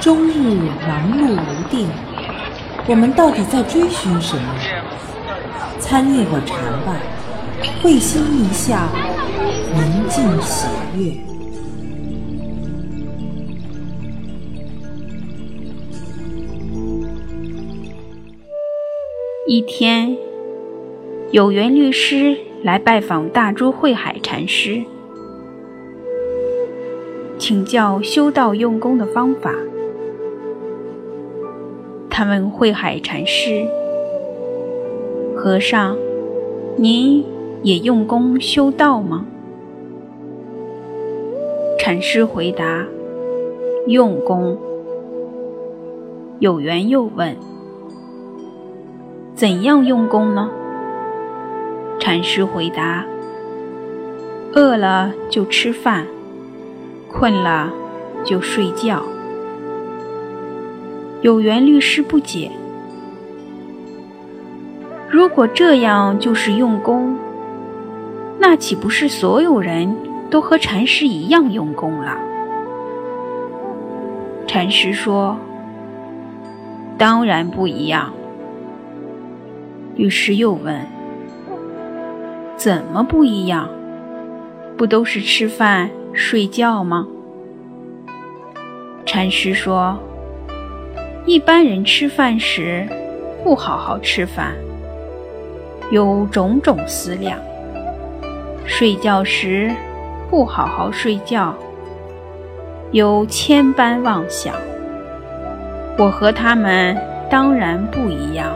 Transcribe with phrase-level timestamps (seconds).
[0.00, 1.86] 终日忙碌无定，
[2.88, 4.42] 我们到底在追寻什么？
[5.78, 6.96] 参阅会禅吧，
[7.82, 8.88] 会心一笑，
[9.74, 11.12] 宁静喜悦。
[19.46, 20.16] 一天，
[21.30, 24.82] 有缘律师来拜访大珠慧海禅师。
[27.38, 29.52] 请教修道用功的方法。
[32.10, 33.64] 他问慧海禅师
[35.36, 35.96] ：“和尚，
[36.76, 37.24] 您
[37.62, 39.24] 也用功修道吗？”
[41.78, 42.84] 禅师回答
[43.86, 44.58] ：“用功。”
[46.40, 47.36] 有缘又问
[49.34, 50.50] ：“怎样用功呢？”
[52.00, 53.06] 禅师回答
[54.54, 56.06] ：“饿了就吃饭。”
[57.12, 57.72] 困了
[58.24, 59.02] 就睡觉。
[61.22, 62.50] 有缘律师不解：
[65.08, 67.14] 如果这样就是用功，
[68.38, 69.94] 那岂不是所有人
[70.30, 72.16] 都和禅师一样用功了？
[74.46, 75.36] 禅师说
[76.96, 78.10] ：“当然不一样。”
[79.96, 80.86] 律师又问
[82.56, 83.68] ：“怎么不一样？
[84.78, 87.06] 不都是吃饭？”睡觉吗？
[89.06, 89.96] 禅师说
[91.26, 92.88] ：“一般人吃饭时
[93.44, 94.54] 不好好吃饭，
[95.90, 97.36] 有种种思量；
[98.64, 99.70] 睡觉时
[100.30, 101.54] 不好好睡觉，
[102.90, 104.54] 有千般妄想。
[105.98, 106.96] 我和他们
[107.28, 108.54] 当然不一样。”